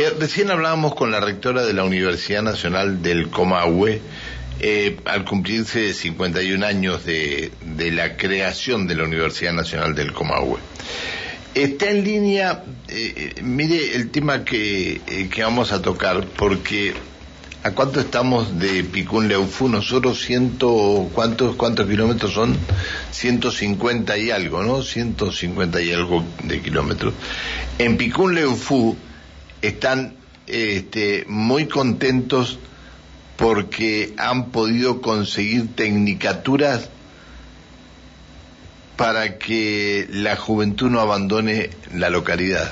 Eh, 0.00 0.14
recién 0.18 0.50
hablábamos 0.50 0.94
con 0.94 1.10
la 1.10 1.20
rectora 1.20 1.62
de 1.62 1.74
la 1.74 1.84
Universidad 1.84 2.40
Nacional 2.40 3.02
del 3.02 3.28
Comahue, 3.28 4.00
eh, 4.58 4.96
al 5.04 5.26
cumplirse 5.26 5.92
51 5.92 6.64
años 6.64 7.04
de, 7.04 7.52
de, 7.76 7.90
la 7.90 8.16
creación 8.16 8.86
de 8.86 8.94
la 8.94 9.04
Universidad 9.04 9.52
Nacional 9.52 9.94
del 9.94 10.14
Comahue. 10.14 10.58
Está 11.54 11.90
en 11.90 12.02
línea, 12.02 12.64
eh, 12.88 13.34
mire 13.42 13.94
el 13.94 14.10
tema 14.10 14.42
que, 14.42 15.02
vamos 15.36 15.70
a 15.70 15.82
tocar, 15.82 16.24
porque 16.24 16.94
¿A 17.62 17.72
cuánto 17.72 18.00
estamos 18.00 18.58
de 18.58 18.82
Picún 18.84 19.28
Leufú? 19.28 19.68
Nosotros 19.68 20.22
ciento, 20.22 21.10
¿cuántos, 21.12 21.56
cuántos 21.56 21.86
kilómetros 21.86 22.32
son? 22.32 22.56
150 23.10 24.16
y 24.16 24.30
algo, 24.30 24.62
¿no? 24.62 24.82
150 24.82 25.82
y 25.82 25.92
algo 25.92 26.24
de 26.44 26.62
kilómetros. 26.62 27.12
En 27.78 27.98
Picún 27.98 28.34
Leufú 28.34 28.96
están 29.62 30.14
este, 30.46 31.24
muy 31.28 31.66
contentos 31.66 32.58
porque 33.36 34.12
han 34.18 34.50
podido 34.50 35.00
conseguir 35.00 35.74
tecnicaturas 35.74 36.90
para 38.96 39.38
que 39.38 40.06
la 40.10 40.36
juventud 40.36 40.90
no 40.90 41.00
abandone 41.00 41.70
la 41.94 42.10
localidad. 42.10 42.70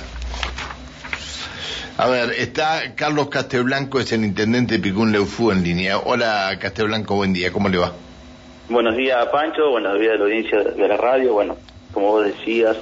A 1.96 2.06
ver, 2.06 2.32
está 2.32 2.94
Carlos 2.94 3.28
Castelblanco, 3.28 3.98
es 3.98 4.12
el 4.12 4.24
intendente 4.24 4.74
de 4.74 4.80
Picún 4.80 5.10
Leufú 5.10 5.50
en 5.50 5.64
línea. 5.64 5.98
Hola 5.98 6.56
Castelblanco, 6.60 7.14
buen 7.14 7.32
día, 7.32 7.50
¿cómo 7.50 7.68
le 7.68 7.78
va? 7.78 7.92
Buenos 8.68 8.94
días 8.96 9.26
Pancho, 9.32 9.70
buenos 9.70 9.98
días 9.98 10.12
a 10.14 10.18
la 10.18 10.24
audiencia 10.24 10.58
de 10.62 10.88
la 10.88 10.96
radio. 10.98 11.32
Bueno, 11.32 11.56
como 11.92 12.08
vos 12.08 12.26
decías, 12.26 12.76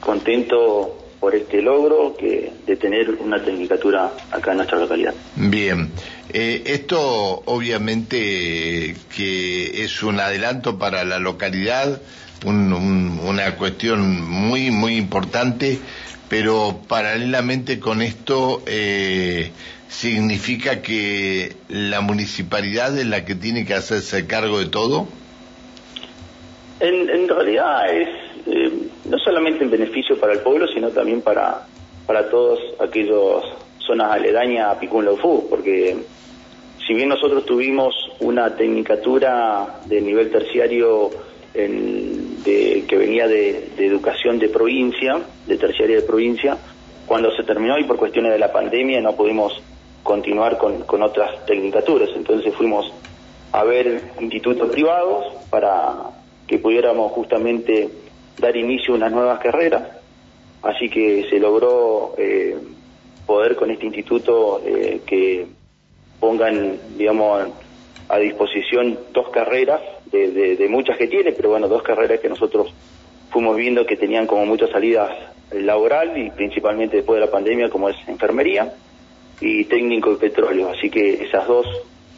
contento 0.00 1.07
por 1.20 1.34
este 1.34 1.60
logro 1.62 2.14
que 2.16 2.52
de 2.66 2.76
tener 2.76 3.10
una 3.10 3.42
tecnicatura 3.42 4.12
acá 4.30 4.52
en 4.52 4.58
nuestra 4.58 4.78
localidad. 4.78 5.14
Bien, 5.36 5.90
eh, 6.32 6.62
esto 6.66 7.00
obviamente 7.46 8.94
que 9.14 9.84
es 9.84 10.02
un 10.02 10.20
adelanto 10.20 10.78
para 10.78 11.04
la 11.04 11.18
localidad, 11.18 12.00
un, 12.44 12.72
un, 12.72 13.20
una 13.24 13.56
cuestión 13.56 14.22
muy, 14.28 14.70
muy 14.70 14.96
importante 14.96 15.78
pero 16.28 16.80
paralelamente 16.86 17.80
con 17.80 18.02
esto 18.02 18.62
eh, 18.66 19.50
significa 19.88 20.82
que 20.82 21.56
la 21.68 22.00
municipalidad 22.00 22.96
es 22.98 23.06
la 23.06 23.24
que 23.24 23.34
tiene 23.34 23.64
que 23.64 23.74
hacerse 23.74 24.26
cargo 24.26 24.58
de 24.58 24.66
todo. 24.66 25.08
En, 26.80 27.08
en 27.08 27.28
realidad 27.28 27.90
es 27.90 28.08
eh, 28.50 28.72
no 29.04 29.18
solamente 29.18 29.62
en 29.64 29.70
beneficio 29.70 30.18
para 30.18 30.32
el 30.32 30.40
pueblo, 30.40 30.66
sino 30.68 30.88
también 30.90 31.20
para, 31.20 31.66
para 32.06 32.30
todos 32.30 32.58
aquellos 32.80 33.44
zonas 33.78 34.12
aledañas 34.12 34.74
a 34.74 34.80
Picún 34.80 35.04
Laufú, 35.04 35.46
porque 35.50 35.96
si 36.86 36.94
bien 36.94 37.10
nosotros 37.10 37.44
tuvimos 37.44 37.94
una 38.20 38.56
tecnicatura 38.56 39.80
de 39.84 40.00
nivel 40.00 40.30
terciario 40.30 41.10
en, 41.52 42.42
de, 42.42 42.84
que 42.88 42.96
venía 42.96 43.26
de, 43.28 43.72
educación 43.76 44.38
de 44.38 44.48
provincia, 44.48 45.20
de 45.46 45.58
terciaria 45.58 45.96
de 45.96 46.02
provincia, 46.02 46.56
cuando 47.06 47.30
se 47.36 47.42
terminó 47.42 47.78
y 47.78 47.84
por 47.84 47.98
cuestiones 47.98 48.32
de 48.32 48.38
la 48.38 48.50
pandemia 48.50 49.02
no 49.02 49.14
pudimos 49.14 49.60
continuar 50.02 50.56
con, 50.56 50.84
con 50.84 51.02
otras 51.02 51.44
tecnicaturas, 51.44 52.08
entonces 52.16 52.54
fuimos 52.54 52.90
a 53.52 53.64
ver 53.64 54.12
institutos 54.20 54.70
privados 54.70 55.26
para 55.50 55.94
que 56.46 56.58
pudiéramos 56.58 57.12
justamente 57.12 57.90
dar 58.38 58.56
inicio 58.56 58.94
a 58.94 58.96
unas 58.96 59.12
nuevas 59.12 59.40
carreras, 59.40 59.82
así 60.62 60.88
que 60.88 61.26
se 61.28 61.38
logró 61.38 62.14
eh, 62.18 62.56
poder 63.26 63.56
con 63.56 63.70
este 63.70 63.86
instituto 63.86 64.60
eh, 64.64 65.00
que 65.06 65.46
pongan, 66.20 66.78
digamos, 66.96 67.48
a 68.08 68.18
disposición 68.18 68.98
dos 69.12 69.28
carreras 69.30 69.80
de, 70.10 70.30
de, 70.30 70.56
de, 70.56 70.68
muchas 70.68 70.96
que 70.96 71.06
tiene, 71.06 71.32
pero 71.32 71.50
bueno, 71.50 71.68
dos 71.68 71.82
carreras 71.82 72.20
que 72.20 72.28
nosotros 72.28 72.72
fuimos 73.30 73.56
viendo 73.56 73.84
que 73.84 73.96
tenían 73.96 74.26
como 74.26 74.46
muchas 74.46 74.70
salidas 74.70 75.10
laboral 75.52 76.16
y 76.16 76.30
principalmente 76.30 76.96
después 76.96 77.20
de 77.20 77.26
la 77.26 77.32
pandemia 77.32 77.68
como 77.70 77.88
es 77.88 77.96
enfermería 78.06 78.72
y 79.40 79.64
técnico 79.64 80.12
de 80.12 80.16
petróleo. 80.16 80.70
Así 80.70 80.90
que 80.90 81.24
esas 81.24 81.46
dos 81.46 81.66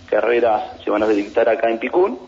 carreras 0.09 0.83
se 0.85 0.91
van 0.91 1.03
a 1.03 1.09
dictar 1.09 1.49
acá 1.49 1.71
en 1.71 1.79
Picún. 1.79 2.19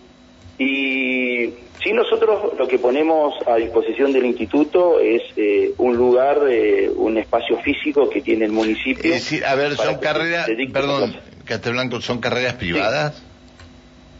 Y 0.62 1.54
sí, 1.82 1.92
nosotros 1.92 2.56
lo 2.56 2.68
que 2.68 2.78
ponemos 2.78 3.34
a 3.46 3.56
disposición 3.56 4.12
del 4.12 4.26
instituto 4.26 5.00
es 5.00 5.22
eh, 5.36 5.72
un 5.78 5.96
lugar, 5.96 6.38
eh, 6.48 6.88
un 6.94 7.18
espacio 7.18 7.58
físico 7.58 8.08
que 8.08 8.20
tiene 8.20 8.44
el 8.44 8.52
municipio. 8.52 9.12
Es 9.12 9.24
decir, 9.24 9.44
a 9.44 9.54
ver, 9.56 9.74
son 9.76 9.98
carreras, 9.98 10.48
perdón, 10.72 11.16
Castelblanco, 11.44 12.00
¿son 12.00 12.20
carreras 12.20 12.54
privadas? 12.54 13.14
Sí. 13.14 13.22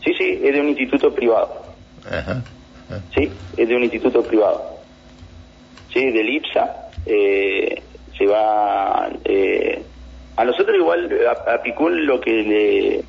Sí, 0.04 0.14
sí, 0.18 0.40
es 0.42 0.52
de 0.52 0.60
un 0.60 0.70
instituto 0.70 1.14
privado. 1.14 1.62
Ajá, 2.04 2.42
ajá. 2.88 3.02
Sí, 3.14 3.30
es 3.56 3.68
de 3.68 3.76
un 3.76 3.84
instituto 3.84 4.20
privado. 4.24 4.80
Sí, 5.92 6.10
del 6.10 6.28
IPSA. 6.28 6.90
Eh, 7.06 7.82
se 8.18 8.26
va. 8.26 9.08
Eh, 9.24 9.80
a 10.36 10.44
nosotros, 10.44 10.76
igual, 10.76 11.08
a, 11.28 11.54
a 11.54 11.62
Picún 11.62 12.04
lo 12.04 12.20
que 12.20 12.30
le 12.32 13.04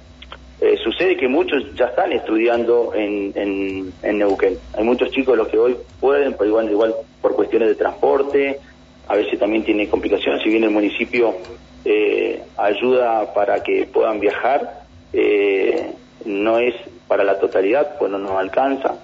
eh, 0.64 0.78
sucede 0.82 1.18
que 1.18 1.28
muchos 1.28 1.76
ya 1.76 1.88
están 1.88 2.14
estudiando 2.14 2.94
en, 2.96 3.34
en, 3.36 4.18
Neuquén. 4.18 4.58
Hay 4.78 4.86
muchos 4.86 5.12
chicos 5.12 5.38
los 5.38 5.50
que 5.50 5.58
hoy 5.58 5.76
pueden, 6.00 6.36
pero 6.38 6.46
igual, 6.46 6.72
igual 6.72 6.96
por 7.22 7.36
cuestiones 7.36 7.68
de 7.68 7.76
transporte, 7.76 8.62
a 9.10 9.16
veces 9.18 9.38
también 9.38 9.66
tiene 9.66 9.90
complicaciones. 9.90 10.42
Si 10.42 10.50
bien 10.50 10.64
el 10.64 10.70
municipio 10.70 11.36
eh, 11.84 12.44
ayuda 12.56 13.34
para 13.34 13.62
que 13.62 13.88
puedan 13.92 14.22
viajar, 14.22 14.86
eh, 15.12 15.92
no 16.24 16.60
es 16.60 16.76
para 17.10 17.26
la 17.26 17.40
totalidad, 17.40 17.98
pues 18.00 18.10
no 18.10 18.18
nos 18.18 18.32
alcanza, 18.32 18.96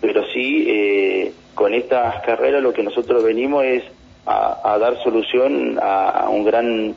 pero 0.00 0.24
sí 0.32 0.64
eh, 0.68 1.32
con 1.56 1.74
estas 1.74 2.22
carreras 2.22 2.62
lo 2.62 2.72
que 2.72 2.84
nosotros 2.84 3.24
venimos 3.24 3.64
es 3.64 3.82
a, 4.26 4.78
dar 4.78 5.02
solución 5.02 5.76
a, 5.82 6.28
un 6.30 6.44
gran 6.44 6.94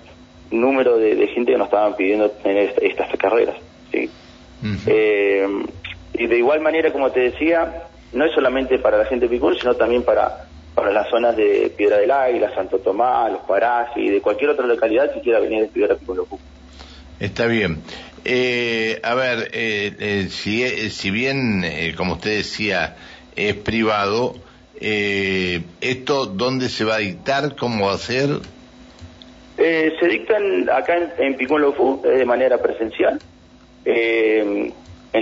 número 0.51 0.99
de, 0.99 1.25
gente 1.29 1.53
que 1.53 1.57
nos 1.57 1.65
estaban 1.65 1.95
pidiendo 1.95 2.29
tener 2.29 2.69
esta, 2.69 2.85
estas 2.85 3.17
carreras. 3.17 3.55
¿Sí? 3.93 4.09
Uh 4.61 4.65
-huh. 4.65 4.79
eh, 4.87 5.47
y 6.13 6.27
de 6.27 6.37
igual 6.37 6.61
manera, 6.61 6.91
como 6.91 7.11
te 7.11 7.21
decía, 7.21 7.87
no 8.13 8.25
es 8.25 8.33
solamente 8.33 8.79
para 8.79 8.97
la 8.97 9.05
gente 9.05 9.27
de 9.27 9.35
Picún, 9.35 9.55
sino 9.57 9.75
también 9.75 10.03
para, 10.03 10.45
para 10.75 10.91
las 10.91 11.09
zonas 11.09 11.35
de 11.35 11.71
Piedra 11.75 11.97
del 11.97 12.11
Águila, 12.11 12.53
Santo 12.53 12.79
Tomás, 12.79 13.31
Los 13.31 13.41
Parajes 13.41 13.97
y 13.97 14.09
de 14.09 14.21
cualquier 14.21 14.51
otra 14.51 14.67
localidad 14.67 15.13
que 15.13 15.21
quiera 15.21 15.39
venir 15.39 15.63
a 15.63 15.65
estudiar 15.65 15.91
a 15.91 15.95
Picún 15.95 16.17
Locú. 16.17 16.39
Está 17.19 17.45
bien. 17.45 17.81
Eh, 18.25 18.99
a 19.03 19.15
ver, 19.15 19.49
eh, 19.53 19.93
eh, 19.99 20.27
si, 20.29 20.89
si, 20.89 21.11
bien, 21.11 21.63
como 21.97 22.13
usted 22.13 22.37
decía, 22.37 22.95
es 23.35 23.55
privado, 23.55 24.35
¿esto 24.79 26.25
dónde 26.25 26.69
se 26.69 26.85
va 26.85 26.95
a 26.95 26.99
dictar? 26.99 27.55
¿Cómo 27.55 27.87
va 27.87 27.93
a 27.93 27.97
ser? 27.97 28.29
se 29.55 30.07
dictan 30.07 30.69
acá 30.69 30.97
en, 30.97 31.11
en 31.17 31.37
Picón 31.37 31.61
Lofú 31.61 32.01
de 32.01 32.25
manera 32.25 32.57
presencial. 32.57 33.19
En 33.85 34.73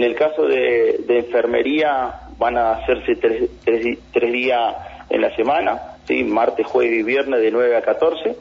el 0.04 0.16
caso 0.16 0.44
de, 0.44 1.04
de, 1.08 1.20
enfermería 1.20 2.22
van 2.38 2.58
a 2.58 2.74
hacerse 2.74 3.16
tres, 3.16 3.50
tres, 3.64 3.98
tres 4.14 4.32
días 4.32 4.76
en 5.10 5.22
la 5.22 5.36
semana, 5.36 5.98
¿sí? 6.08 6.24
martes, 6.24 6.66
jueves 6.66 7.00
y 7.00 7.04
viernes 7.04 7.42
de 7.42 7.52
9 7.52 7.76
a 7.76 7.82
14 7.82 8.36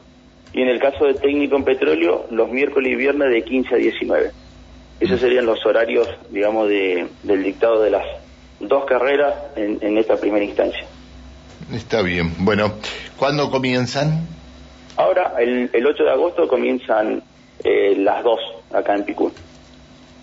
y 0.53 0.61
en 0.61 0.67
el 0.67 0.79
caso 0.79 1.05
de 1.05 1.13
técnico 1.13 1.55
en 1.55 1.63
petróleo, 1.63 2.25
los 2.29 2.49
miércoles 2.49 2.91
y 2.91 2.95
viernes 2.95 3.29
de 3.31 3.43
15 3.43 3.75
a 3.75 3.77
19. 3.77 4.31
Esos 4.99 5.19
serían 5.19 5.45
los 5.45 5.65
horarios, 5.65 6.07
digamos, 6.29 6.67
de, 6.67 7.07
del 7.23 7.43
dictado 7.43 7.81
de 7.81 7.89
las 7.89 8.05
dos 8.59 8.85
carreras 8.85 9.33
en, 9.55 9.79
en, 9.81 9.97
esta 9.97 10.17
primera 10.17 10.43
instancia. 10.43 10.85
Está 11.73 12.01
bien. 12.01 12.33
Bueno, 12.39 12.73
¿cuándo 13.17 13.49
comienzan? 13.49 14.27
Ahora, 14.97 15.33
el, 15.39 15.69
el 15.73 15.87
8 15.87 16.03
de 16.03 16.11
agosto 16.11 16.47
comienzan 16.47 17.23
eh, 17.63 17.95
las 17.97 18.23
dos 18.23 18.39
acá 18.73 18.93
en 18.93 19.05
Picún. 19.05 19.31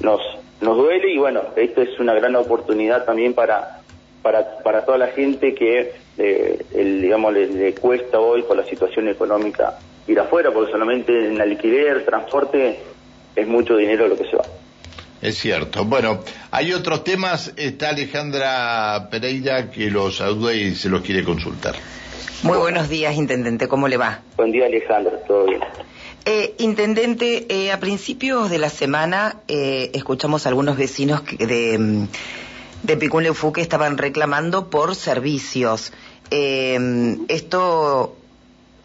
nos, 0.02 0.22
nos 0.62 0.78
duele 0.78 1.14
y 1.14 1.18
bueno, 1.18 1.42
esto 1.56 1.82
es 1.82 2.00
una 2.00 2.14
gran 2.14 2.36
oportunidad 2.36 3.06
también 3.06 3.34
para, 3.34 3.82
para, 4.22 4.58
para 4.60 4.86
toda 4.86 4.98
la 4.98 5.08
gente 5.08 5.54
que 5.54 5.94
eh, 6.18 6.66
el, 6.74 7.02
digamos, 7.02 7.34
le, 7.34 7.74
cuesta 7.76 8.20
hoy 8.20 8.44
por 8.44 8.58
la 8.58 8.66
situación 8.66 9.08
económica 9.08 9.80
ir 10.08 10.20
afuera, 10.20 10.52
porque 10.52 10.72
solamente 10.72 11.28
en 11.28 11.40
alquiler, 11.40 12.04
transporte, 12.06 12.80
es 13.36 13.48
mucho 13.48 13.76
dinero 13.78 14.08
lo 14.08 14.18
que 14.18 14.26
se 14.26 14.36
va. 14.36 14.44
Es 15.22 15.38
cierto. 15.38 15.86
Bueno, 15.86 16.22
hay 16.52 16.74
otros 16.74 17.04
temas. 17.04 17.54
Está 17.58 17.90
Alejandra 17.90 19.10
Pereira 19.12 19.70
que 19.70 19.92
los 19.92 20.18
saluda 20.18 20.54
y 20.54 20.76
se 20.76 20.90
los 20.90 21.02
quiere 21.02 21.24
consultar. 21.24 21.76
Muy 22.44 22.58
buenos 22.58 22.88
días, 22.88 23.16
Intendente. 23.16 23.68
¿Cómo 23.68 23.88
le 23.88 23.98
va? 23.98 24.22
Buen 24.38 24.52
día, 24.52 24.66
Alejandra. 24.66 25.20
¿Todo 25.28 25.46
bien? 25.46 25.62
Eh, 26.26 26.56
intendente, 26.60 27.46
eh, 27.50 27.72
a 27.72 27.80
principios 27.80 28.50
de 28.50 28.58
la 28.58 28.70
semana 28.70 29.38
eh, 29.48 29.92
escuchamos 29.94 30.46
a 30.46 30.50
algunos 30.50 30.78
vecinos 30.78 31.22
de, 31.38 31.78
mm, 31.78 32.08
de 32.84 32.98
Picún 32.98 33.24
Leufú 33.24 33.52
que 33.52 33.62
estaban 33.62 33.98
reclamando 33.98 34.70
por 34.70 34.96
servicios. 34.96 35.94
esto, 36.32 38.16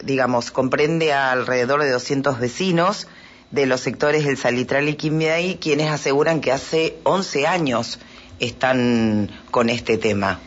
digamos, 0.03 0.51
comprende 0.51 1.13
a 1.13 1.31
alrededor 1.31 1.83
de 1.83 1.91
200 1.91 2.41
vecinos 2.41 3.07
de 3.51 3.67
los 3.67 3.81
sectores 3.81 4.25
El 4.25 4.39
Salitral 4.39 4.89
y 4.89 4.95
Quimay, 4.95 5.57
quienes 5.57 5.91
aseguran 5.91 6.41
que 6.41 6.53
hace 6.53 6.97
11 7.03 7.47
años 7.47 8.01
están 8.41 9.31
con 9.51 9.69
este 9.69 9.99
tema. 9.99 10.41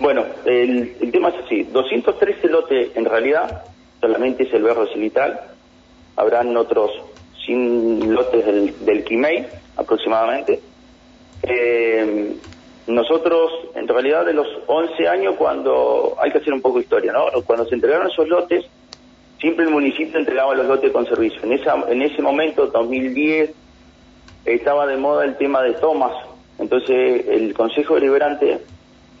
Bueno, 0.00 0.24
el, 0.44 0.96
tema 1.12 1.28
es 1.30 1.44
así. 1.44 1.62
213 1.64 2.48
lotes 2.48 2.96
en 2.96 3.04
realidad 3.04 3.64
solamente 4.00 4.44
es 4.44 4.54
el 4.54 4.62
berro 4.62 4.86
Salitral. 4.88 5.40
Habrán 6.16 6.56
otros 6.56 6.90
100 7.44 8.12
lotes 8.12 8.44
del, 8.44 8.84
del 8.84 9.04
Quimay 9.04 9.46
aproximadamente. 9.76 10.60
Eh, 11.42 12.36
nosotros, 12.86 13.50
en 13.74 13.88
realidad, 13.88 14.24
de 14.24 14.32
los 14.32 14.46
11 14.66 15.08
años, 15.08 15.34
cuando 15.36 16.16
hay 16.20 16.30
que 16.30 16.38
hacer 16.38 16.52
un 16.52 16.60
poco 16.60 16.76
de 16.76 16.84
historia, 16.84 17.12
¿no? 17.12 17.26
Cuando 17.44 17.66
se 17.66 17.74
entregaron 17.74 18.08
esos 18.08 18.28
lotes, 18.28 18.64
siempre 19.40 19.64
el 19.64 19.70
municipio 19.70 20.18
entregaba 20.18 20.54
los 20.54 20.66
lotes 20.66 20.92
con 20.92 21.06
servicio. 21.06 21.42
En, 21.42 21.52
esa, 21.52 21.74
en 21.88 22.02
ese 22.02 22.22
momento, 22.22 22.66
2010, 22.66 23.52
estaba 24.44 24.86
de 24.86 24.96
moda 24.96 25.24
el 25.24 25.36
tema 25.36 25.62
de 25.62 25.74
tomas. 25.74 26.12
Entonces, 26.58 27.26
el 27.28 27.52
Consejo 27.54 27.94
Deliberante 27.96 28.60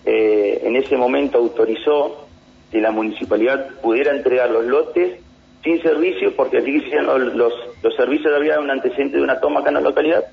eh, 0.04 0.60
en 0.62 0.76
ese 0.76 0.96
momento 0.96 1.38
autorizó 1.38 2.25
que 2.70 2.80
la 2.80 2.90
municipalidad 2.90 3.68
pudiera 3.82 4.12
entregar 4.12 4.50
los 4.50 4.64
lotes 4.64 5.20
sin 5.62 5.82
servicio, 5.82 6.34
porque 6.36 6.58
así 6.58 6.80
que 6.80 7.02
los, 7.02 7.34
los, 7.34 7.52
los 7.82 7.96
servicios 7.96 8.32
había 8.34 8.60
un 8.60 8.70
antecedente 8.70 9.16
de 9.16 9.22
una 9.22 9.40
toma 9.40 9.60
acá 9.60 9.70
en 9.70 9.74
la 9.74 9.80
localidad. 9.80 10.24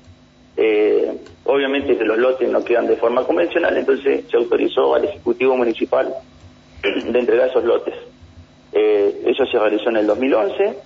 Eh, 0.56 1.12
obviamente 1.44 1.98
que 1.98 2.04
los 2.04 2.18
lotes 2.18 2.48
no 2.48 2.64
quedan 2.64 2.86
de 2.86 2.96
forma 2.96 3.24
convencional, 3.24 3.76
entonces 3.76 4.24
se 4.30 4.36
autorizó 4.36 4.94
al 4.94 5.04
Ejecutivo 5.04 5.56
Municipal 5.56 6.14
de 6.82 7.18
entregar 7.18 7.48
esos 7.48 7.64
lotes. 7.64 7.94
Eh, 8.72 9.22
eso 9.26 9.44
se 9.46 9.58
realizó 9.58 9.90
en 9.90 9.96
el 9.96 10.06
2011. 10.06 10.76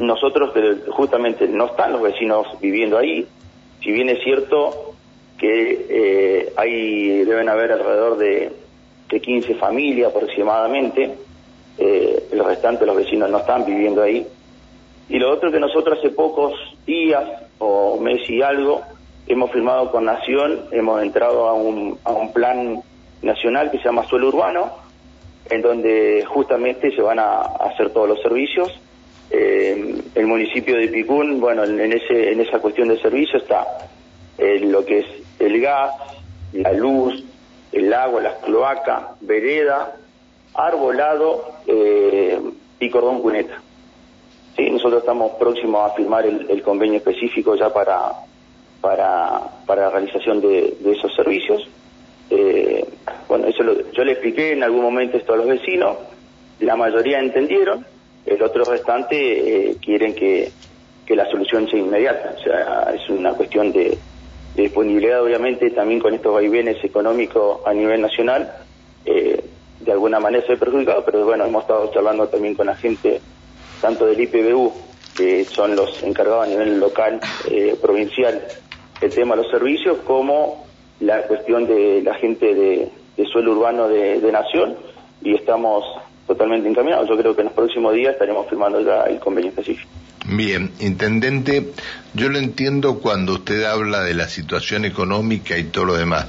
Nosotros, 0.00 0.52
justamente, 0.90 1.46
no 1.48 1.66
están 1.66 1.92
los 1.92 2.02
vecinos 2.02 2.46
viviendo 2.60 2.98
ahí. 2.98 3.26
Si 3.82 3.92
bien 3.92 4.08
es 4.08 4.22
cierto 4.22 4.94
que 5.38 5.86
eh, 5.88 6.52
hay 6.56 7.24
deben 7.24 7.48
haber 7.48 7.72
alrededor 7.72 8.18
de, 8.18 8.52
de 9.10 9.20
15 9.20 9.54
familias 9.56 10.14
aproximadamente, 10.14 11.14
eh, 11.78 12.28
el 12.32 12.44
restante 12.44 12.80
de 12.80 12.86
los 12.86 12.96
vecinos 12.96 13.30
no 13.30 13.38
están 13.38 13.64
viviendo 13.64 14.02
ahí. 14.02 14.26
Y 15.08 15.18
lo 15.18 15.32
otro 15.32 15.50
que 15.50 15.58
nosotros 15.58 15.98
hace 15.98 16.10
pocos 16.10 16.54
días 16.86 17.24
o 17.58 17.98
mes 17.98 18.28
y 18.28 18.42
algo 18.42 18.82
hemos 19.26 19.50
firmado 19.50 19.90
con 19.90 20.04
Nación, 20.04 20.66
hemos 20.72 21.02
entrado 21.02 21.48
a 21.48 21.54
un, 21.54 21.98
a 22.04 22.12
un 22.12 22.32
plan 22.32 22.82
nacional 23.22 23.70
que 23.70 23.78
se 23.78 23.84
llama 23.84 24.04
Suelo 24.04 24.28
Urbano, 24.28 24.70
en 25.48 25.62
donde 25.62 26.24
justamente 26.26 26.94
se 26.94 27.02
van 27.02 27.18
a 27.18 27.40
hacer 27.42 27.90
todos 27.90 28.08
los 28.08 28.20
servicios. 28.22 28.72
Eh, 29.30 30.02
el 30.14 30.26
municipio 30.26 30.76
de 30.76 30.88
Picún, 30.88 31.40
bueno, 31.40 31.64
en, 31.64 31.92
ese, 31.92 32.32
en 32.32 32.40
esa 32.40 32.58
cuestión 32.58 32.88
de 32.88 33.00
servicio 33.00 33.38
está 33.38 33.66
eh, 34.38 34.58
lo 34.60 34.84
que 34.84 34.98
es 35.00 35.06
el 35.38 35.60
gas, 35.60 35.92
la 36.52 36.72
luz, 36.72 37.24
el 37.72 37.92
agua, 37.92 38.20
las 38.20 38.34
cloacas, 38.36 39.02
vereda, 39.20 39.96
arbolado 40.54 41.54
eh, 41.66 42.40
y 42.78 42.90
cordón 42.90 43.22
cuneta. 43.22 43.60
¿Sí? 44.56 44.68
Nosotros 44.70 45.00
estamos 45.00 45.32
próximos 45.32 45.90
a 45.90 45.94
firmar 45.94 46.26
el, 46.26 46.62
convenio 46.62 46.98
específico 46.98 47.54
ya 47.54 47.72
para, 47.72 48.12
para, 48.80 49.40
la 49.66 49.90
realización 49.90 50.40
de 50.40 50.76
esos 50.84 51.14
servicios. 51.14 51.68
Eh, 52.30 52.84
bueno, 53.28 53.48
eso 53.48 53.64
yo 53.92 54.04
le 54.04 54.12
expliqué 54.12 54.52
en 54.52 54.62
algún 54.62 54.82
momento 54.82 55.16
esto 55.16 55.34
a 55.34 55.36
los 55.36 55.48
vecinos, 55.48 55.96
la 56.60 56.76
mayoría 56.76 57.18
entendieron, 57.18 57.84
el 58.24 58.40
otro 58.40 58.64
restante 58.64 59.70
eh, 59.70 59.76
quieren 59.82 60.14
que, 60.14 60.52
la 61.08 61.28
solución 61.28 61.68
sea 61.68 61.80
inmediata, 61.80 62.36
o 62.38 62.40
sea, 62.40 62.94
es 62.94 63.10
una 63.10 63.32
cuestión 63.32 63.72
de, 63.72 63.98
disponibilidad, 64.54 65.22
obviamente, 65.22 65.70
también 65.70 66.00
con 66.00 66.14
estos 66.14 66.34
vaivenes 66.34 66.82
económicos 66.84 67.60
a 67.66 67.72
nivel 67.72 68.00
nacional, 68.00 68.52
eh, 69.04 69.44
de 69.80 69.92
alguna 69.92 70.20
manera 70.20 70.44
se 70.44 70.52
ve 70.52 70.58
perjudicado, 70.58 71.04
pero 71.04 71.24
bueno, 71.24 71.44
hemos 71.44 71.62
estado 71.62 71.90
charlando 71.92 72.28
también 72.28 72.54
con 72.54 72.66
la 72.66 72.76
gente, 72.76 73.20
tanto 73.80 74.06
del 74.06 74.20
IPBU, 74.20 74.72
que 75.16 75.44
son 75.44 75.74
los 75.74 76.02
encargados 76.02 76.46
a 76.46 76.48
nivel 76.48 76.78
local, 76.78 77.20
eh, 77.50 77.76
provincial, 77.80 78.42
el 79.00 79.10
tema 79.10 79.34
de 79.34 79.42
los 79.42 79.50
servicios, 79.50 79.98
como 80.06 80.66
la 81.00 81.22
cuestión 81.22 81.66
de 81.66 82.02
la 82.02 82.14
gente 82.14 82.54
de, 82.54 82.90
suelo 83.30 83.52
urbano 83.52 83.88
de, 83.88 84.32
Nación 84.32 84.76
y 85.22 85.34
estamos 85.34 85.84
totalmente 86.26 86.68
encaminados. 86.68 87.08
Yo 87.08 87.16
creo 87.16 87.34
que 87.34 87.42
en 87.42 87.46
los 87.46 87.54
próximos 87.54 87.94
días 87.94 88.12
estaremos 88.12 88.48
firmando 88.48 88.80
ya 88.80 89.04
el 89.04 89.18
convenio 89.18 89.50
específico. 89.50 89.90
Bien, 90.32 90.70
intendente, 90.78 91.72
yo 92.14 92.28
lo 92.28 92.38
entiendo 92.38 93.00
cuando 93.00 93.34
usted 93.34 93.64
habla 93.64 94.02
de 94.02 94.14
la 94.14 94.28
situación 94.28 94.84
económica 94.84 95.58
y 95.58 95.64
todo 95.64 95.86
lo 95.86 95.96
demás, 95.96 96.26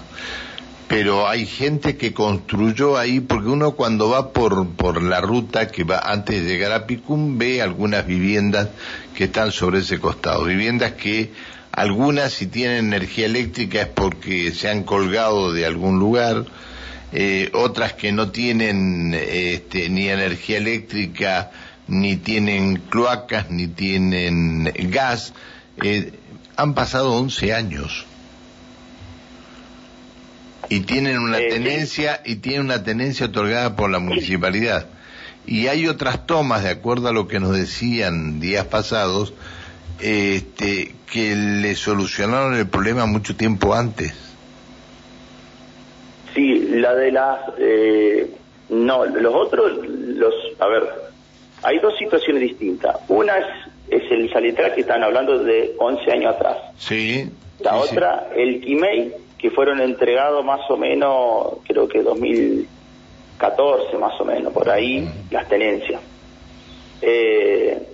pero 0.87 1.29
hay 1.29 1.45
gente 1.45 1.97
que 1.97 2.11
construyó 2.11 2.97
ahí, 2.97 3.19
porque 3.19 3.49
uno 3.49 3.73
cuando 3.73 4.09
va 4.09 4.33
por, 4.33 4.67
por 4.69 5.03
la 5.03 5.21
ruta 5.21 5.67
que 5.67 5.83
va 5.83 5.99
antes 5.99 6.43
de 6.43 6.49
llegar 6.49 6.71
a 6.71 6.87
Picum 6.87 7.37
ve 7.37 7.61
algunas 7.61 8.07
viviendas 8.07 8.69
que 9.15 9.25
están 9.25 9.51
sobre 9.51 9.81
ese 9.81 9.99
costado, 9.99 10.45
viviendas 10.45 10.93
que 10.93 11.29
algunas 11.71 12.33
si 12.33 12.47
tienen 12.47 12.87
energía 12.87 13.27
eléctrica 13.27 13.81
es 13.81 13.87
porque 13.87 14.51
se 14.51 14.67
han 14.67 14.81
colgado 14.81 15.53
de 15.53 15.67
algún 15.67 15.99
lugar, 15.99 16.45
eh, 17.13 17.51
otras 17.53 17.93
que 17.93 18.11
no 18.11 18.31
tienen 18.31 19.13
este, 19.13 19.89
ni 19.89 20.09
energía 20.09 20.57
eléctrica, 20.57 21.51
ni 21.91 22.15
tienen 22.15 22.77
cloacas, 22.77 23.51
ni 23.51 23.67
tienen 23.67 24.71
gas. 24.89 25.33
Eh, 25.83 26.13
han 26.55 26.73
pasado 26.73 27.11
11 27.13 27.53
años 27.53 28.05
y 30.69 30.79
tienen 30.81 31.19
una 31.19 31.39
eh, 31.39 31.49
tenencia 31.49 32.21
y 32.23 32.37
tienen 32.37 32.61
una 32.61 32.81
tenencia 32.81 33.25
otorgada 33.25 33.75
por 33.75 33.89
la 33.89 33.99
municipalidad. 33.99 34.87
Y 35.45 35.67
hay 35.67 35.87
otras 35.87 36.25
tomas, 36.25 36.63
de 36.63 36.69
acuerdo 36.69 37.09
a 37.09 37.11
lo 37.11 37.27
que 37.27 37.41
nos 37.41 37.57
decían 37.57 38.39
días 38.39 38.65
pasados, 38.67 39.33
este, 39.99 40.95
que 41.11 41.35
le 41.35 41.75
solucionaron 41.75 42.55
el 42.55 42.67
problema 42.67 43.05
mucho 43.05 43.35
tiempo 43.35 43.73
antes. 43.75 44.13
Sí, 46.33 46.69
la 46.69 46.95
de 46.95 47.11
las... 47.11 47.39
Eh, 47.57 48.31
no, 48.69 49.05
los 49.05 49.35
otros, 49.35 49.73
los... 49.85 50.33
A 50.59 50.67
ver, 50.67 51.10
hay 51.63 51.79
dos 51.79 51.97
situaciones 51.97 52.41
distintas. 52.41 52.97
Una 53.07 53.37
es, 53.37 53.45
es 53.89 54.11
el 54.11 54.31
Salitral 54.31 54.73
que 54.73 54.81
están 54.81 55.03
hablando 55.03 55.39
de 55.39 55.75
11 55.77 56.11
años 56.11 56.35
atrás. 56.35 56.57
Sí. 56.77 57.29
La 57.59 57.75
otra, 57.75 58.29
el 58.35 58.61
Quimei, 58.61 59.13
que 59.37 59.51
fueron 59.51 59.79
entregados 59.81 60.43
más 60.43 60.61
o 60.69 60.77
menos, 60.77 61.57
creo 61.67 61.87
que 61.87 62.01
2014 62.01 63.97
más 63.97 64.19
o 64.19 64.25
menos, 64.25 64.51
por 64.51 64.69
ahí, 64.69 65.07
las 65.29 65.47
tenencias. 65.47 66.01
Eh, 67.01 67.87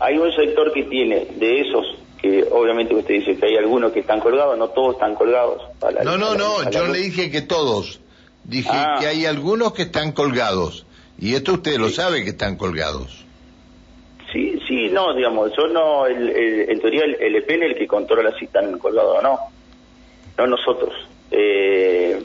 hay 0.00 0.18
un 0.18 0.32
sector 0.32 0.72
que 0.72 0.84
tiene 0.84 1.26
de 1.36 1.60
esos, 1.60 1.86
que 2.20 2.44
obviamente 2.50 2.94
usted 2.94 3.14
dice 3.14 3.36
que 3.36 3.46
hay 3.46 3.56
algunos 3.56 3.92
que 3.92 4.00
están 4.00 4.20
colgados, 4.20 4.58
no 4.58 4.68
todos 4.68 4.94
están 4.94 5.14
colgados. 5.14 5.62
no, 6.04 6.16
no, 6.16 6.34
no, 6.34 6.68
yo 6.70 6.86
le 6.88 6.98
dije 6.98 7.30
que 7.30 7.42
todos. 7.42 8.00
Dije 8.42 8.68
ah. 8.72 8.96
que 9.00 9.06
hay 9.06 9.24
algunos 9.24 9.72
que 9.72 9.82
están 9.82 10.12
colgados 10.12 10.84
Y 11.18 11.34
esto 11.34 11.54
usted 11.54 11.76
lo 11.78 11.88
sabe 11.88 12.24
que 12.24 12.30
están 12.30 12.56
colgados. 12.56 13.24
Sí, 14.32 14.58
sí, 14.66 14.88
no, 14.90 15.14
digamos, 15.14 15.52
yo 15.56 15.68
no, 15.68 16.06
el, 16.06 16.28
en 16.68 16.80
teoría 16.80 17.04
el, 17.04 17.14
el 17.20 17.36
EPN 17.36 17.62
es 17.62 17.70
el 17.70 17.78
que 17.78 17.86
controla 17.86 18.36
si 18.36 18.46
están 18.46 18.78
colgados 18.78 19.18
o 19.18 19.22
no, 19.22 19.38
no 20.36 20.46
nosotros. 20.46 20.92
Eh, 21.30 22.20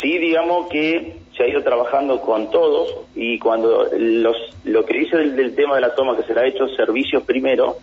sí, 0.00 0.18
digamos 0.18 0.68
que 0.68 1.18
se 1.36 1.44
ha 1.44 1.48
ido 1.48 1.62
trabajando 1.62 2.20
con 2.20 2.50
todos 2.50 2.92
y 3.14 3.38
cuando 3.38 3.86
los, 3.96 4.36
lo 4.64 4.84
que 4.84 4.98
dice 4.98 5.16
del, 5.16 5.54
tema 5.54 5.76
de 5.76 5.82
la 5.82 5.94
toma 5.94 6.16
que 6.16 6.24
se 6.24 6.34
le 6.34 6.40
ha 6.40 6.46
hecho 6.46 6.66
servicios 6.68 7.22
primero, 7.22 7.78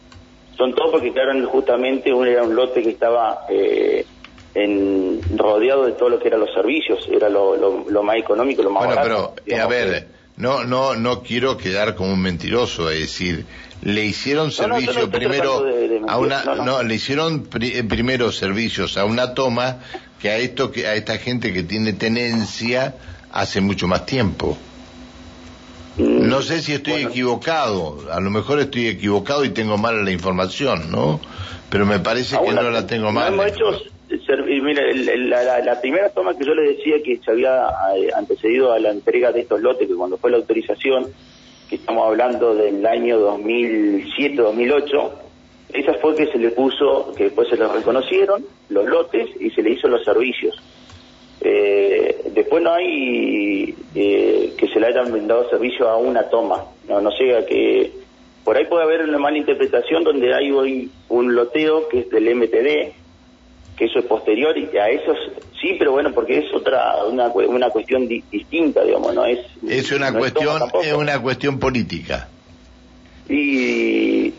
son 0.57 0.73
todos 0.73 0.91
porque 0.91 1.13
quedaron 1.13 1.45
justamente 1.45 2.13
un, 2.13 2.27
era 2.27 2.43
un 2.43 2.55
lote 2.55 2.83
que 2.83 2.89
estaba 2.89 3.45
eh, 3.49 4.05
en, 4.53 5.21
rodeado 5.37 5.85
de 5.85 5.93
todo 5.93 6.09
lo 6.09 6.19
que 6.19 6.27
eran 6.27 6.41
los 6.41 6.53
servicios, 6.53 7.07
era 7.09 7.29
lo, 7.29 7.55
lo, 7.89 8.03
más 8.03 8.17
económico, 8.17 8.63
lo 8.63 8.71
más 8.71 8.85
bueno, 8.85 9.01
Pero, 9.01 9.33
eh, 9.45 9.59
a 9.59 9.67
ver, 9.67 10.07
no, 10.37 10.63
no, 10.63 10.95
no 10.95 11.21
quiero 11.23 11.57
quedar 11.57 11.95
como 11.95 12.13
un 12.13 12.21
mentiroso, 12.21 12.89
es 12.89 12.99
decir, 12.99 13.45
le 13.81 14.05
hicieron 14.05 14.51
servicio 14.51 15.09
primero 15.09 15.65
a 16.07 16.17
una, 16.17 16.43
no, 16.43 16.83
le 16.83 16.95
hicieron 16.95 17.47
eh, 17.61 17.83
primero 17.83 18.31
servicios 18.31 18.97
a 18.97 19.05
una 19.05 19.33
toma 19.33 19.79
que 20.19 20.29
a 20.29 20.37
esto 20.37 20.71
que 20.71 20.87
a 20.87 20.95
esta 20.95 21.17
gente 21.17 21.53
que 21.53 21.63
tiene 21.63 21.93
tenencia 21.93 22.95
hace 23.31 23.61
mucho 23.61 23.87
más 23.87 24.05
tiempo. 24.05 24.57
Mm, 25.97 26.27
no 26.27 26.41
sé 26.41 26.61
si 26.61 26.73
estoy 26.73 27.03
equivocado, 27.03 28.11
a 28.11 28.19
lo 28.19 28.29
mejor 28.29 28.59
estoy 28.59 28.87
equivocado 28.87 29.45
y 29.45 29.49
tengo 29.49 29.77
mal 29.77 30.03
la 30.03 30.11
información, 30.11 30.91
¿no? 30.91 31.21
Pero 31.69 31.85
me 31.85 31.99
parece 31.99 32.37
que 32.43 32.51
no 32.53 32.69
la 32.69 32.85
tengo 32.87 33.11
mal. 33.11 33.33
Hemos 33.33 33.47
hecho, 33.47 33.81
mire, 34.61 34.93
la, 35.17 35.59
la, 35.59 35.81
primera 35.81 36.09
toma 36.09 36.37
que 36.37 36.45
yo 36.45 36.53
le 36.53 36.75
decía 36.75 37.01
que 37.03 37.17
se 37.17 37.31
había 37.31 37.67
eh, 37.95 38.09
antecedido 38.15 38.71
a 38.71 38.79
la 38.79 38.91
entrega 38.91 39.31
de 39.31 39.41
estos 39.41 39.61
lotes, 39.61 39.87
que 39.87 39.95
cuando 39.95 40.17
fue 40.17 40.31
la 40.31 40.37
autorización, 40.37 41.11
que 41.69 41.75
estamos 41.75 42.07
hablando 42.07 42.53
del 42.55 42.85
año 42.85 43.19
2007-2008, 43.37 45.11
esa 45.73 45.93
fue 45.95 46.15
que 46.15 46.27
se 46.27 46.37
le 46.37 46.51
puso, 46.51 47.13
que 47.15 47.25
después 47.25 47.49
se 47.49 47.57
le 47.57 47.67
reconocieron 47.67 48.45
los 48.69 48.85
lotes 48.85 49.29
y 49.39 49.49
se 49.51 49.61
le 49.61 49.71
hizo 49.71 49.87
los 49.87 50.03
servicios. 50.03 50.55
Eh, 51.41 52.31
después 52.33 52.63
no 52.63 52.73
hay 52.73 53.75
eh, 53.93 54.53
que 54.57 54.67
se 54.67 54.79
le 54.79 54.87
hayan 54.87 55.27
dado 55.27 55.49
servicio 55.49 55.87
a 55.89 55.97
una 55.97 56.29
toma, 56.29 56.65
no, 56.87 57.01
no 57.01 57.11
sé 57.11 57.35
a 57.35 57.45
que 57.45 57.91
por 58.45 58.55
ahí 58.55 58.65
puede 58.65 58.83
haber 58.83 59.01
una 59.01 59.17
mala 59.17 59.37
interpretación 59.37 60.03
donde 60.03 60.33
hay 60.33 60.51
hoy 60.51 60.89
un 61.09 61.35
loteo 61.35 61.89
que 61.89 62.01
es 62.01 62.09
del 62.09 62.33
MTD, 62.35 63.04
que 63.77 63.85
eso 63.85 63.99
es 63.99 64.05
posterior 64.05 64.57
y 64.57 64.77
a 64.77 64.89
eso 64.89 65.13
sí, 65.61 65.75
pero 65.77 65.91
bueno, 65.91 66.11
porque 66.13 66.39
es 66.39 66.53
otra 66.53 67.03
una, 67.05 67.27
una 67.27 67.69
cuestión 67.69 68.07
distinta, 68.07 68.83
digamos, 68.83 69.13
no 69.13 69.25
es 69.25 69.39
es 69.67 69.91
una 69.91 70.13
cuestión 70.13 70.61
es 70.83 70.93
una 70.93 71.21
cuestión 71.21 71.59
política. 71.59 72.29
Y 73.27 74.33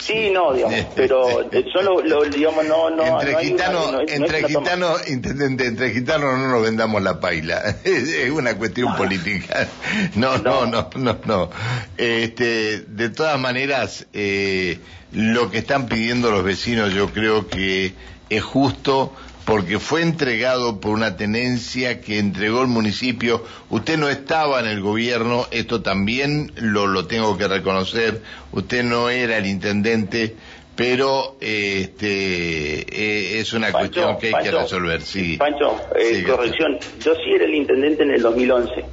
Sí, 0.00 0.30
no, 0.32 0.54
digamos, 0.54 0.86
pero 0.96 1.48
solo, 1.72 2.02
lo, 2.02 2.24
digamos, 2.24 2.64
no, 2.64 2.90
no. 2.90 3.20
Entre 3.20 3.44
gitanos, 3.44 3.94
entre 4.08 4.48
gitanos, 4.48 5.08
intendente, 5.08 5.66
entre 5.66 5.90
gitanos 5.92 6.38
no 6.38 6.48
nos 6.48 6.62
vendamos 6.62 7.02
la 7.02 7.20
paila. 7.20 7.76
es 7.84 8.30
una 8.30 8.56
cuestión 8.56 8.96
política. 8.96 9.68
No, 10.14 10.38
no, 10.38 10.66
no, 10.66 10.88
no, 10.96 11.18
no. 11.24 11.50
Este, 11.96 12.80
de 12.80 13.10
todas 13.10 13.38
maneras, 13.38 14.06
eh, 14.12 14.78
lo 15.12 15.50
que 15.50 15.58
están 15.58 15.86
pidiendo 15.86 16.30
los 16.30 16.44
vecinos, 16.44 16.92
yo 16.92 17.10
creo 17.10 17.46
que 17.46 17.92
es 18.30 18.42
justo 18.42 19.12
porque 19.44 19.78
fue 19.78 20.02
entregado 20.02 20.80
por 20.80 20.92
una 20.92 21.16
tenencia 21.16 22.00
que 22.00 22.18
entregó 22.18 22.62
el 22.62 22.68
municipio. 22.68 23.44
Usted 23.68 23.98
no 23.98 24.08
estaba 24.08 24.60
en 24.60 24.66
el 24.66 24.80
gobierno, 24.80 25.46
esto 25.50 25.82
también 25.82 26.52
lo, 26.56 26.86
lo 26.86 27.06
tengo 27.06 27.36
que 27.36 27.48
reconocer. 27.48 28.22
Usted 28.52 28.84
no 28.84 29.10
era 29.10 29.38
el 29.38 29.46
intendente, 29.46 30.36
pero 30.76 31.36
este 31.40 32.80
eh, 32.80 33.40
es 33.40 33.52
una 33.52 33.72
cuestión 33.72 34.18
que 34.18 34.28
hay 34.28 34.44
que 34.44 34.50
resolver. 34.50 35.02
Sí. 35.02 35.36
Pancho, 35.36 35.76
eh, 35.96 36.22
corrección. 36.24 36.78
Yo 37.00 37.14
sí 37.16 37.32
era 37.34 37.44
el 37.44 37.54
intendente 37.54 38.04
en 38.04 38.12
el 38.12 38.22
2011. 38.22 38.84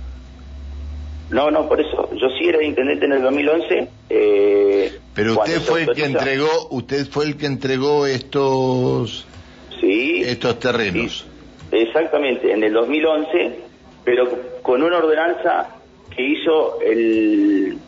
No, 1.29 1.51
no, 1.51 1.67
por 1.67 1.79
eso. 1.79 2.09
Yo 2.15 2.29
sí 2.39 2.47
era 2.47 2.57
el 2.57 2.65
intendente 2.65 3.05
en 3.05 3.11
el 3.13 3.21
2011. 3.21 3.87
Eh, 4.09 4.96
pero 5.17 5.33
usted 5.33 5.61
fue 5.61 5.81
el 5.81 5.95
que 5.95 6.05
entregó, 6.05 6.67
usted 6.69 7.07
fue 7.07 7.25
el 7.25 7.37
que 7.37 7.47
entregó 7.47 8.05
estos 8.05 9.25
Sí. 9.81 10.21
Estos 10.23 10.59
terrenos. 10.59 11.25
exactamente, 11.71 12.51
en 12.53 12.63
el 12.63 12.71
2011, 12.71 13.59
pero 14.03 14.61
con 14.61 14.83
una 14.83 14.97
ordenanza 14.97 15.69
que 16.15 16.21
hizo 16.21 16.79
el, 16.81 17.79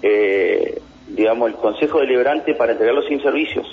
eh, 0.00 0.80
digamos, 1.08 1.50
el 1.50 1.56
Consejo 1.56 1.98
Deliberante 1.98 2.54
para 2.54 2.72
entregarlos 2.72 3.06
sin 3.08 3.20
servicios. 3.20 3.66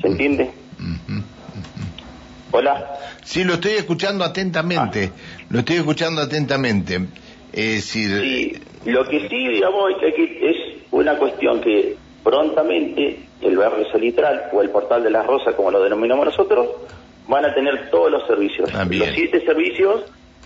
¿Se 0.00 0.08
mm. 0.08 0.12
entiende? 0.12 0.50
Hola. 2.50 2.98
Sí, 3.24 3.44
lo 3.44 3.54
estoy 3.54 3.72
escuchando 3.72 4.24
atentamente. 4.24 5.12
Ah. 5.14 5.46
Lo 5.50 5.58
estoy 5.58 5.76
escuchando 5.76 6.22
atentamente. 6.22 6.98
Es 7.52 7.84
Sí, 7.84 8.54
lo 8.86 9.06
que 9.06 9.28
sí, 9.28 9.48
digamos, 9.48 9.92
es 10.00 10.71
una 10.92 11.18
cuestión 11.18 11.60
que 11.60 11.96
prontamente 12.22 13.18
el 13.40 13.56
barrio 13.56 13.90
Salitral 13.90 14.44
o 14.52 14.62
el 14.62 14.70
portal 14.70 15.02
de 15.02 15.10
las 15.10 15.26
Rosas, 15.26 15.54
como 15.54 15.70
lo 15.70 15.82
denominamos 15.82 16.26
nosotros, 16.26 16.68
van 17.26 17.44
a 17.44 17.54
tener 17.54 17.90
todos 17.90 18.10
los 18.10 18.26
servicios. 18.26 18.70
Ah, 18.74 18.86
los 18.88 19.08
siete 19.14 19.44
servicios 19.44 20.04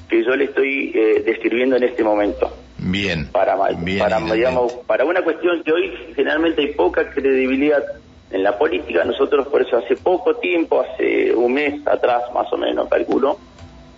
que 0.09 0.25
yo 0.25 0.37
le 0.37 0.45
estoy 0.45 0.93
eh, 0.95 1.23
describiendo 1.25 1.77
en 1.77 1.85
este 1.85 2.03
momento. 2.03 2.51
Bien. 2.79 3.29
Para, 3.33 3.57
para, 3.57 4.21
digamos, 4.33 4.73
para 4.87 5.05
una 5.05 5.23
cuestión 5.23 5.63
que 5.65 5.73
hoy 5.73 5.93
generalmente 6.15 6.63
hay 6.63 6.75
poca 6.75 7.11
credibilidad 7.11 7.83
en 8.31 8.43
la 8.43 8.57
política, 8.59 9.05
nosotros 9.05 9.49
por 9.49 9.63
eso 9.63 9.77
hace 9.77 9.97
poco 9.97 10.37
tiempo, 10.37 10.81
hace 10.81 11.35
un 11.35 11.55
mes 11.55 11.87
atrás 11.87 12.23
más 12.35 12.53
o 12.53 12.57
menos, 12.57 12.89
calculo, 12.89 13.39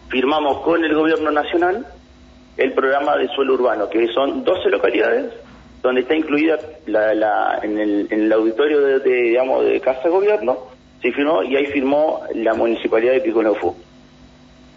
firmamos 0.08 0.62
con 0.62 0.84
el 0.84 0.94
gobierno 0.94 1.30
nacional 1.30 1.86
el 2.56 2.72
programa 2.72 3.16
de 3.16 3.28
suelo 3.28 3.54
urbano, 3.54 3.88
que 3.88 4.06
son 4.08 4.44
12 4.44 4.68
localidades 4.70 5.32
donde 5.88 6.02
está 6.02 6.14
incluida 6.14 6.58
la, 6.86 7.60
en, 7.62 7.78
el, 8.10 8.32
auditorio 8.32 8.98
de, 8.98 9.22
digamos, 9.22 9.64
de 9.64 9.80
Casa 9.80 10.02
de 10.04 10.10
Gobierno, 10.10 10.58
se 11.00 11.12
firmó 11.12 11.42
y 11.42 11.56
ahí 11.56 11.66
firmó 11.66 12.20
la 12.34 12.54
Municipalidad 12.54 13.12
de 13.12 13.20
Pico 13.20 13.42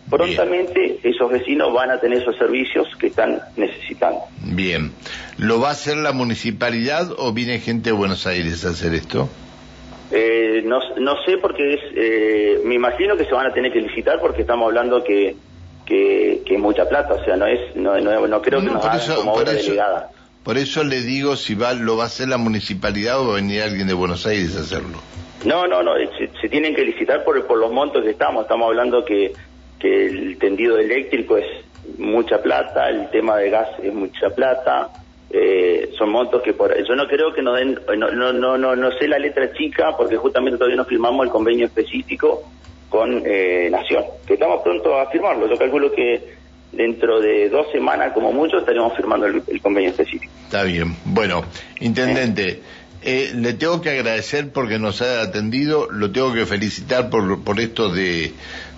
Prontamente 0.10 1.00
esos 1.04 1.30
vecinos 1.30 1.74
van 1.74 1.92
a 1.92 2.00
tener 2.00 2.22
esos 2.22 2.38
servicios 2.38 2.88
que 2.98 3.08
están 3.08 3.40
necesitando. 3.58 4.22
Bien. 4.42 4.92
¿Lo 5.38 5.60
va 5.60 5.70
a 5.70 5.72
hacer 5.72 5.98
la 5.98 6.12
municipalidad 6.12 7.12
o 7.18 7.34
viene 7.34 7.60
gente 7.60 7.90
de 7.90 7.96
Buenos 7.96 8.26
Aires 8.26 8.66
a 8.66 8.70
hacer 8.70 8.94
esto? 8.94 9.30
Eh, 10.12 10.62
no, 10.64 10.80
no 10.98 11.16
sé 11.26 11.38
porque 11.38 11.74
es, 11.74 11.80
eh, 11.96 12.62
me 12.66 12.76
imagino 12.76 13.16
que 13.16 13.26
se 13.26 13.34
van 13.34 13.48
a 13.48 13.54
tener 13.54 13.72
que 13.72 13.80
licitar 13.80 14.20
porque 14.20 14.42
estamos 14.42 14.68
hablando 14.68 15.04
que 15.04 15.36
que, 15.86 16.44
es 16.46 16.60
mucha 16.60 16.88
plata, 16.88 17.16
o 17.16 17.24
sea, 17.24 17.36
no 17.36 17.46
es 17.46 17.76
no, 17.76 18.00
no, 18.00 18.42
creo 18.42 18.62
que 18.62 18.68
nos 18.68 18.86
hagan 18.86 19.16
como 19.16 19.34
obra 19.34 19.54
delegada. 19.54 20.10
Por 20.44 20.58
eso 20.58 20.84
le 20.84 21.02
digo 21.02 21.36
si 21.36 21.54
va, 21.54 21.74
lo 21.74 21.98
va 21.98 22.04
a 22.04 22.08
hacer 22.08 22.28
la 22.28 22.38
municipalidad 22.38 23.20
o 23.20 23.28
va 23.28 23.34
a 23.34 23.36
venir 23.36 23.62
alguien 23.62 23.88
de 23.88 23.94
Buenos 23.94 24.26
Aires 24.26 24.56
a 24.58 24.62
hacerlo. 24.62 24.98
No, 25.46 25.68
no, 25.68 25.82
no, 25.82 25.94
se, 26.42 26.50
tienen 26.50 26.76
que 26.76 26.84
licitar 26.84 27.24
por, 27.24 27.36
los 27.58 27.72
montos 27.72 28.04
que 28.04 28.12
estamos. 28.12 28.44
Estamos 28.44 28.68
hablando 28.68 29.04
que, 29.06 29.34
que 29.80 30.06
el 30.08 30.38
tendido 30.38 30.78
eléctrico 30.78 31.38
es 31.38 31.46
mucha 31.98 32.42
plata, 32.42 32.90
el 32.90 33.10
tema 33.10 33.38
de 33.38 33.50
gas 33.50 33.70
es 33.82 33.94
mucha 33.94 34.30
plata, 34.30 34.90
eh, 35.30 35.92
son 35.98 36.10
montos 36.10 36.42
que 36.42 36.54
por 36.54 36.76
yo 36.86 36.96
no 36.96 37.08
creo 37.08 37.34
que 37.34 37.42
nos 37.42 37.58
den, 37.58 37.80
no, 37.98 38.12
no, 38.12 38.34
no, 38.34 38.58
no, 38.58 38.76
no 38.76 38.92
sé 38.94 39.08
la 39.08 39.18
letra 39.18 39.52
chica 39.54 39.96
porque 39.98 40.18
justamente 40.18 40.58
todavía 40.58 40.78
no 40.78 40.86
firmamos 40.86 41.26
el 41.26 41.32
convenio 41.32 41.68
específico 41.68 42.44
con 42.90 43.24
eh, 43.26 43.70
Nación, 43.72 44.04
que 44.28 44.34
estamos 44.34 44.62
pronto 44.62 45.00
a 45.00 45.10
firmarlo. 45.10 45.48
Yo 45.48 45.58
calculo 45.58 45.92
que 45.92 46.41
dentro 46.72 47.20
de 47.20 47.50
dos 47.50 47.68
semanas, 47.72 48.14
como 48.14 48.32
mucho, 48.32 48.60
estaremos 48.60 48.96
firmando 48.96 49.26
el, 49.28 49.62
convenio 49.62 49.92
específico. 49.92 50.32
Está 50.44 50.64
bien. 50.64 50.96
Bueno, 51.06 51.44
intendente. 51.80 52.62
Eh, 53.04 53.32
le 53.34 53.54
tengo 53.54 53.82
que 53.82 53.90
agradecer 53.90 54.52
porque 54.52 54.78
nos 54.78 55.02
ha 55.02 55.22
atendido, 55.22 55.90
lo 55.90 56.12
tengo 56.12 56.34
que 56.34 56.46
felicitar 56.46 57.10
por, 57.10 57.44
por 57.44 57.60
esto 57.60 57.90
de, 57.92 58.32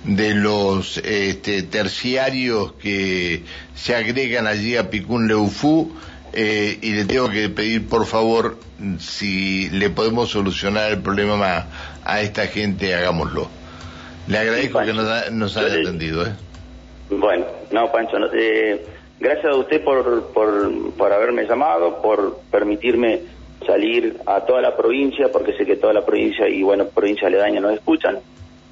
de 0.06 0.34
los 0.34 0.98
este, 1.00 1.64
terciarios 1.64 2.72
que 2.74 3.44
se 3.76 3.96
agregan 3.96 4.48
allí 4.48 4.78
a 4.78 4.90
Picún 4.90 5.28
Leufú 5.28 5.92
eh, 6.32 6.80
y 6.82 6.92
le 6.92 7.04
tengo 7.04 7.30
que 7.30 7.50
pedir 7.50 7.88
por 7.88 8.06
favor 8.06 8.58
si 9.00 9.70
le 9.70 9.90
podemos 9.90 10.30
solucionar 10.30 10.92
el 10.92 11.00
problema 11.00 11.68
a, 12.04 12.22
esta 12.22 12.48
gente, 12.48 12.96
hagámoslo. 12.96 13.50
Le 14.28 14.38
agradezco 14.38 14.80
que 14.84 14.94
nos, 14.94 15.32
nos 15.32 15.58
haya 15.58 15.82
atendido. 15.82 16.26
¿eh? 16.26 16.32
Bueno, 17.20 17.46
no, 17.72 17.92
Pancho, 17.92 18.18
eh, 18.34 18.86
gracias 19.20 19.46
a 19.46 19.56
usted 19.56 19.84
por, 19.84 20.32
por, 20.34 20.94
por 20.94 21.14
haberme 21.14 21.46
llamado, 21.46 22.02
por 22.02 22.40
permitirme 22.52 23.22
salir 23.66 24.18
a 24.26 24.42
toda 24.42 24.62
la 24.62 24.76
provincia, 24.76 25.32
porque 25.32 25.54
sé 25.54 25.66
que 25.66 25.78
toda 25.78 25.94
la 25.94 26.06
provincia 26.06 26.48
y, 26.48 26.64
bueno, 26.64 26.86
provincia 26.88 27.28
aledaña 27.28 27.60
nos 27.60 27.74
escuchan. 27.74 28.20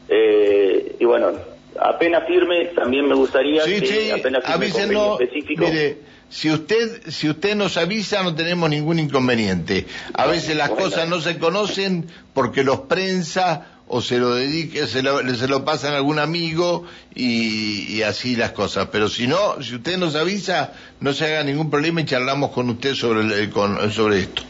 Eh, 0.10 0.95
y 1.00 1.05
bueno, 1.05 1.31
apenas 1.79 2.27
firme, 2.27 2.65
también 2.75 3.07
me 3.07 3.15
gustaría 3.15 3.63
sí, 3.63 3.79
que 3.79 3.86
sí, 3.86 4.12
apenas 4.12 4.43
firme 4.43 4.65
avísenos, 4.65 5.21
específico. 5.21 5.63
mire, 5.63 5.98
si 6.29 6.50
usted, 6.50 7.10
si 7.10 7.29
usted 7.29 7.55
nos 7.55 7.77
avisa 7.77 8.24
no 8.24 8.36
tenemos 8.36 8.69
ningún 8.69 9.00
inconveniente. 9.00 9.86
A 10.13 10.27
veces 10.27 10.55
las 10.55 10.69
bueno. 10.69 10.86
cosas 10.86 11.10
no 11.10 11.19
se 11.19 11.38
conocen 11.38 12.07
porque 12.33 12.63
los 12.63 12.81
prensa 12.81 13.80
o 13.93 14.01
se 14.01 14.17
lo 14.19 14.33
dedique, 14.36 14.88
se 14.88 15.03
lo, 15.03 15.19
se 15.36 15.48
lo 15.50 15.65
pasan 15.65 15.93
a 15.93 15.98
algún 15.98 16.17
amigo 16.17 16.86
y, 17.13 17.86
y 17.93 18.03
así 18.03 18.38
las 18.38 18.51
cosas. 18.51 18.88
Pero 18.89 19.10
si 19.10 19.27
no, 19.27 19.62
si 19.62 19.75
usted 19.75 19.98
nos 19.98 20.15
avisa, 20.15 20.71
no 21.01 21.12
se 21.12 21.25
haga 21.25 21.43
ningún 21.43 21.69
problema 21.69 22.00
y 22.00 22.05
charlamos 22.05 22.51
con 22.51 22.69
usted 22.69 22.95
sobre, 22.95 23.19
el- 23.21 23.50
con- 23.50 23.91
sobre 23.91 24.19
esto. 24.19 24.43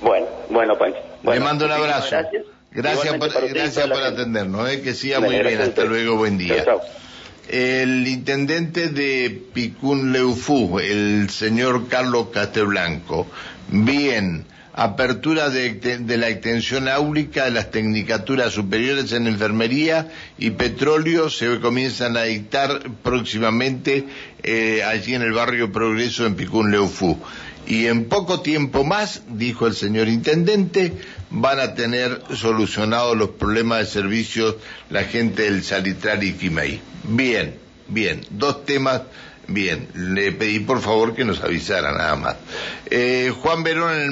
Bueno, 0.00 0.26
bueno, 0.48 0.78
Pancho. 0.78 0.98
Le 0.98 1.24
Bueno, 1.24 1.44
mando 1.44 1.64
un 1.66 1.72
abrazo. 1.72 2.08
Gracias, 2.12 2.44
Gracias 2.70 3.14
por, 3.16 3.28
usted 3.28 3.52
gracias 3.52 3.86
por 3.88 4.02
atendernos, 4.02 4.70
eh, 4.70 4.80
que 4.80 4.94
siga 4.94 5.18
Bueno, 5.18 5.42
muy 5.42 5.46
bien. 5.48 5.60
Hasta 5.60 5.84
luego, 5.84 6.16
buen 6.16 6.38
día. 6.38 6.64
Chao, 6.64 6.78
chao. 6.78 6.80
El 7.48 8.06
intendente 8.06 8.88
de 8.90 9.42
Picún 9.54 10.12
Leufú, 10.12 10.78
el 10.78 11.30
señor 11.30 11.88
Carlos 11.88 12.28
Castelblanco, 12.32 13.26
bien, 13.68 14.44
apertura 14.78 15.50
de, 15.50 15.74
de 15.74 16.16
la 16.16 16.28
extensión 16.28 16.88
áulica 16.88 17.44
de 17.46 17.50
las 17.50 17.72
tecnicaturas 17.72 18.52
superiores 18.52 19.10
en 19.12 19.26
enfermería 19.26 20.08
y 20.38 20.50
petróleo 20.50 21.30
se 21.30 21.58
comienzan 21.58 22.16
a 22.16 22.22
dictar 22.22 22.82
próximamente 23.02 24.04
eh, 24.44 24.84
allí 24.84 25.14
en 25.14 25.22
el 25.22 25.32
barrio 25.32 25.72
Progreso 25.72 26.26
en 26.26 26.36
Picún 26.36 26.70
Leufú. 26.70 27.18
Y 27.66 27.86
en 27.86 28.04
poco 28.04 28.40
tiempo 28.40 28.84
más, 28.84 29.22
dijo 29.28 29.66
el 29.66 29.74
señor 29.74 30.06
intendente, 30.08 30.92
van 31.30 31.58
a 31.58 31.74
tener 31.74 32.22
solucionados 32.34 33.16
los 33.16 33.30
problemas 33.30 33.80
de 33.80 33.86
servicios 33.86 34.54
la 34.90 35.04
gente 35.04 35.42
del 35.42 35.64
Salitral 35.64 36.22
y 36.22 36.34
Quimei. 36.34 36.80
Bien, 37.02 37.56
bien, 37.88 38.20
dos 38.30 38.64
temas, 38.64 39.02
bien. 39.48 39.88
Le 39.94 40.32
pedí 40.32 40.60
por 40.60 40.80
favor 40.80 41.14
que 41.14 41.24
nos 41.24 41.42
avisara 41.42 41.92
nada 41.92 42.16
más. 42.16 42.36
Eh, 42.90 43.32
Juan 43.36 43.62
Verón 43.62 43.94
en 43.94 44.00
el 44.00 44.06